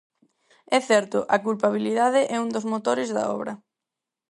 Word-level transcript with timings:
É 0.77 0.79
certo, 0.89 1.17
a 1.35 1.37
culpabilidade 1.45 2.21
é 2.35 2.37
un 2.43 2.49
dos 2.55 2.65
motores 2.73 3.09
da 3.15 3.23
obra. 3.35 3.53